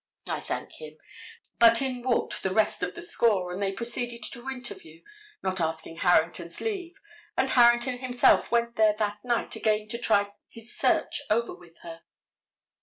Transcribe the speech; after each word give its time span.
I 0.27 0.39
thank 0.39 0.81
him. 0.81 0.97
But 1.59 1.79
in 1.79 2.01
walked 2.01 2.41
the 2.41 2.49
rest 2.49 2.81
of 2.81 2.95
the 2.95 3.03
score, 3.03 3.53
and 3.53 3.61
they 3.61 3.71
proceeded 3.71 4.23
to 4.31 4.49
interview, 4.49 5.03
not 5.43 5.61
asking 5.61 5.97
Harrington's 5.97 6.59
leave, 6.59 6.95
and 7.37 7.49
Harrington 7.49 7.99
himself 7.99 8.51
went 8.51 8.77
there 8.77 8.95
that 8.97 9.19
night 9.23 9.55
again 9.55 9.87
to 9.89 9.99
try 9.99 10.33
his 10.49 10.75
search 10.75 11.21
over 11.29 11.53
with 11.55 11.77
her. 11.83 12.01